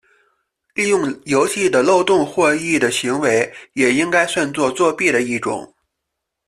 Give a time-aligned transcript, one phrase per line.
[0.73, 5.75] 利用游戏的漏洞获益的行为也应该算作作弊的一种。